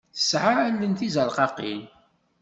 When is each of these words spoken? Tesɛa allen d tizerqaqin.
Tesɛa 0.15 0.53
allen 0.67 0.93
d 0.93 0.97
tizerqaqin. 0.99 1.81